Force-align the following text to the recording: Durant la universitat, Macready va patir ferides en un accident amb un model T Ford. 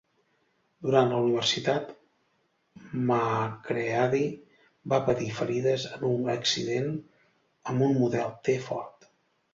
Durant 0.85 1.11
la 1.15 1.17
universitat, 1.25 1.91
Macready 3.11 4.23
va 4.95 5.01
patir 5.11 5.29
ferides 5.41 5.87
en 5.91 6.09
un 6.09 6.33
accident 6.37 6.93
amb 7.75 7.89
un 7.91 7.97
model 8.03 8.33
T 8.49 8.61
Ford. 8.71 9.11